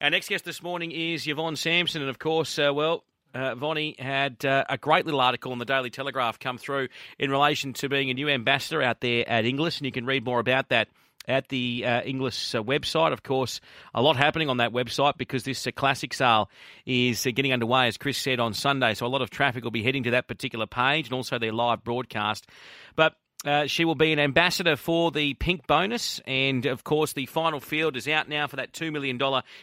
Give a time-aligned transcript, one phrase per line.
[0.00, 3.02] Our next guest this morning is Yvonne Sampson, and of course, uh, well,
[3.34, 6.86] uh, Vonnie had uh, a great little article in the Daily Telegraph come through
[7.18, 10.24] in relation to being a new ambassador out there at Inglis, and you can read
[10.24, 10.86] more about that
[11.26, 13.12] at the uh, Inglis uh, website.
[13.12, 13.60] Of course,
[13.92, 16.48] a lot happening on that website because this uh, classic sale
[16.86, 18.94] is uh, getting underway, as Chris said on Sunday.
[18.94, 21.52] So a lot of traffic will be heading to that particular page and also their
[21.52, 22.46] live broadcast.
[22.94, 27.26] But uh, she will be an ambassador for the Pink Bonus, and of course, the
[27.26, 29.20] final field is out now for that $2 million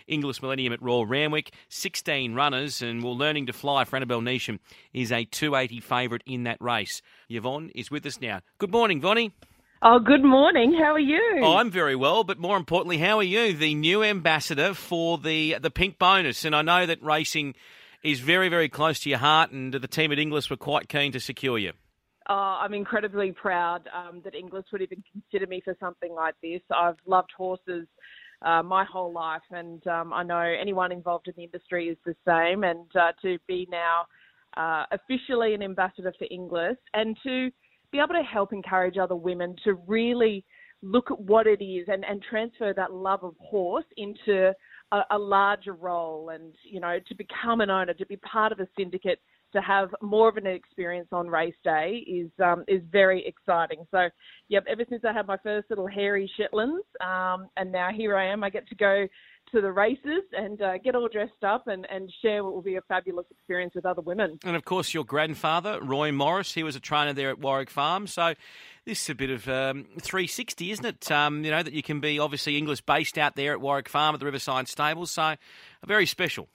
[0.07, 1.51] Inglis Millennium at Royal Randwick.
[1.67, 4.59] 16 runners, and we're Learning to Fly for Annabel Neasham
[4.93, 7.01] is a 280 favourite in that race.
[7.29, 8.39] Yvonne is with us now.
[8.59, 9.33] Good morning, Vonnie.
[9.81, 10.73] Oh, good morning.
[10.73, 11.41] How are you?
[11.41, 13.53] Oh, I'm very well, but more importantly, how are you?
[13.53, 17.55] The new ambassador for the the Pink Bonus, and I know that racing
[18.03, 21.11] is very, very close to your heart, and the team at Inglis were quite keen
[21.11, 21.73] to secure you.
[22.27, 26.61] Oh, I'm incredibly proud um, that Inglis would even consider me for something like this.
[26.75, 27.87] I've loved horses
[28.41, 32.15] uh, my whole life, and um, I know anyone involved in the industry is the
[32.27, 32.63] same.
[32.63, 34.05] And uh, to be now
[34.57, 37.51] uh, officially an ambassador for Inglis and to
[37.91, 40.43] be able to help encourage other women to really
[40.81, 44.51] look at what it is and, and transfer that love of horse into
[44.91, 48.59] a, a larger role and, you know, to become an owner, to be part of
[48.59, 49.19] a syndicate
[49.55, 53.85] to have more of an experience on race day is um, is very exciting.
[53.91, 54.09] So,
[54.49, 58.31] yep, ever since I had my first little hairy Shetlands, um, and now here I
[58.31, 59.07] am, I get to go
[59.51, 62.75] to the races and uh, get all dressed up and, and share what will be
[62.75, 64.39] a fabulous experience with other women.
[64.43, 68.07] And of course, your grandfather, Roy Morris, he was a trainer there at Warwick Farm.
[68.07, 68.33] So
[68.85, 71.11] this is a bit of um, 360, isn't it?
[71.11, 74.13] Um, you know, that you can be obviously Inglis based out there at Warwick Farm
[74.13, 75.11] at the Riverside Stables.
[75.11, 75.35] So
[75.85, 76.49] very special.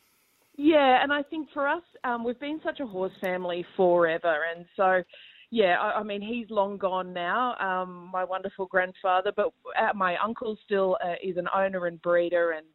[0.62, 4.66] Yeah, and I think for us, um, we've been such a horse family forever, and
[4.76, 5.02] so
[5.50, 10.16] yeah, I, I mean he's long gone now, um, my wonderful grandfather, but uh, my
[10.22, 12.66] uncle still uh, is an owner and breeder, and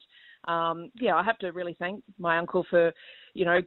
[0.51, 2.91] um, yeah, I have to really thank my uncle for
[3.35, 3.59] you know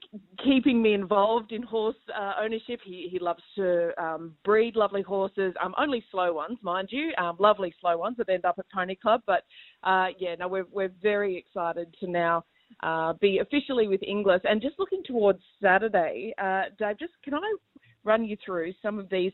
[0.44, 2.80] keeping me involved in horse uh, ownership.
[2.84, 7.36] He he loves to um, breed lovely horses, um, only slow ones, mind you, um,
[7.38, 9.44] lovely slow ones that end up at Pony Club, but
[9.84, 12.44] uh, yeah, no, we're we're very excited to now
[12.82, 14.40] uh, be officially with Inglis.
[14.44, 17.56] And just looking towards Saturday, uh, Dave, just can I
[18.04, 19.32] run you through some of these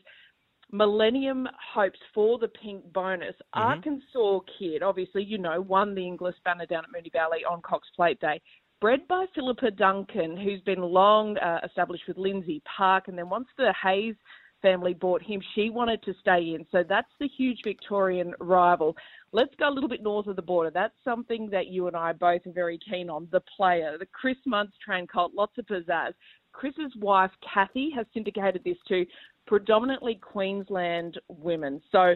[0.71, 3.35] Millennium hopes for the pink bonus?
[3.55, 3.59] Mm-hmm.
[3.59, 7.87] Arkansas Kid, obviously, you know, won the Inglis banner down at Moonee Valley on Cox
[7.95, 8.41] Plate Day.
[8.81, 13.47] Bred by Philippa Duncan, who's been long uh, established with Lindsay Park, and then once
[13.57, 14.15] the Hayes
[14.61, 16.65] family bought him, she wanted to stay in.
[16.71, 18.95] So that's the huge Victorian rival.
[19.31, 20.71] Let's go a little bit north of the border.
[20.73, 23.27] That's something that you and I both are very keen on.
[23.31, 26.13] The player, the Chris Munce train cult, lots of pizzazz.
[26.53, 29.05] Chris's wife, Kathy, has syndicated this to
[29.45, 31.81] predominantly Queensland women.
[31.91, 32.15] So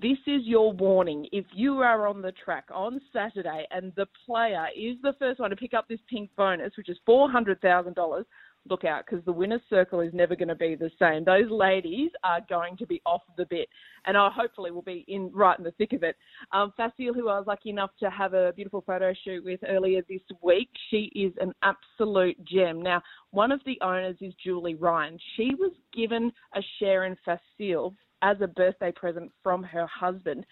[0.00, 1.28] this is your warning.
[1.30, 5.50] If you are on the track on Saturday and the player is the first one
[5.50, 8.24] to pick up this pink bonus, which is $400,000,
[8.68, 11.24] look out because the winner's circle is never going to be the same.
[11.24, 13.68] Those ladies are going to be off the bit,
[14.06, 16.16] and I hopefully will be in right in the thick of it.
[16.52, 20.02] Um, Facile, who I was lucky enough to have a beautiful photo shoot with earlier
[20.08, 22.82] this week, she is an absolute gem.
[22.82, 25.18] Now, one of the owners is Julie Ryan.
[25.36, 30.46] She was given a share in Facile as a birthday present from her husband.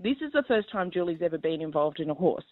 [0.00, 2.44] This is the first time Julie's ever been involved in a horse.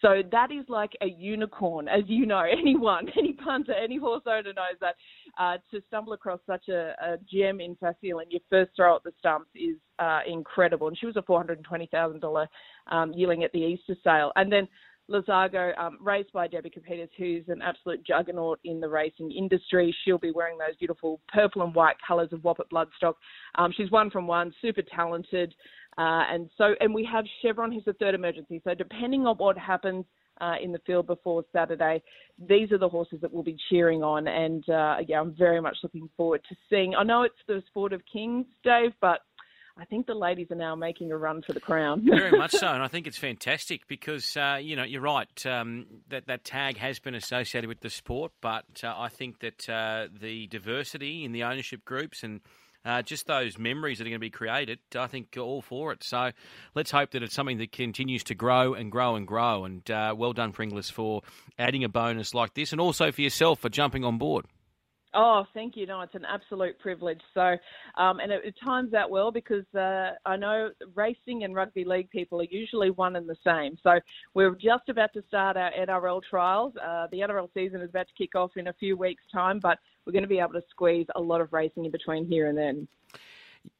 [0.00, 2.44] So that is like a unicorn, as you know.
[2.50, 4.94] Anyone, any punter, any horse owner knows that.
[5.38, 9.02] Uh, to stumble across such a, a gem in Facile and your first throw at
[9.04, 10.88] the stumps is uh, incredible.
[10.88, 12.46] And she was a $420,000
[12.90, 14.32] um, yearling at the Easter sale.
[14.36, 14.66] And then
[15.10, 19.94] Lazago, um, raced by Debbie Kepitis, who's an absolute juggernaut in the racing industry.
[20.04, 23.14] She'll be wearing those beautiful purple and white colours of Woppitt Bloodstock.
[23.56, 25.54] Um, she's one from one, super talented.
[25.98, 28.60] Uh, and so, and we have Chevron, who's the third emergency.
[28.64, 30.04] So depending on what happens
[30.40, 32.02] uh, in the field before Saturday,
[32.48, 34.28] these are the horses that we'll be cheering on.
[34.28, 36.94] And uh, yeah, I'm very much looking forward to seeing.
[36.94, 39.20] I know it's the sport of kings, Dave, but
[39.76, 42.04] I think the ladies are now making a run for the crown.
[42.04, 45.86] Very much so, and I think it's fantastic because uh, you know you're right um,
[46.08, 50.08] that that tag has been associated with the sport, but uh, I think that uh,
[50.12, 52.40] the diversity in the ownership groups and
[52.84, 56.02] uh, just those memories that are going to be created, I think all for it.
[56.02, 56.30] So
[56.74, 59.64] let's hope that it's something that continues to grow and grow and grow.
[59.64, 61.22] And uh, well done for Inglis for
[61.58, 64.46] adding a bonus like this, and also for yourself for jumping on board.
[65.12, 65.86] Oh, thank you.
[65.86, 67.20] No, it's an absolute privilege.
[67.34, 67.56] So,
[67.96, 72.08] um, and it, it, times out well because uh, I know racing and rugby league
[72.10, 73.76] people are usually one and the same.
[73.82, 73.98] So
[74.34, 76.74] we're just about to start our NRL trials.
[76.76, 79.78] Uh, the NRL season is about to kick off in a few weeks' time, but
[80.06, 82.56] we're going to be able to squeeze a lot of racing in between here and
[82.56, 82.86] then.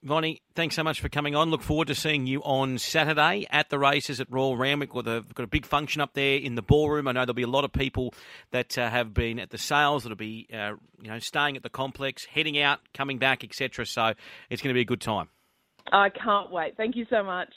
[0.02, 1.50] Vonnie, thanks so much for coming on.
[1.50, 4.94] Look forward to seeing you on Saturday at the races at Royal Randwick.
[4.94, 7.06] We've got a big function up there in the ballroom.
[7.06, 8.14] I know there'll be a lot of people
[8.50, 11.70] that uh, have been at the sales that'll be, uh, you know, staying at the
[11.70, 13.84] complex, heading out, coming back, etc.
[13.84, 14.14] So
[14.48, 15.28] it's going to be a good time.
[15.92, 16.76] I can't wait.
[16.76, 17.52] Thank you so much.